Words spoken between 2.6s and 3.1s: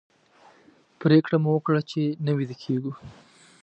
کېږو.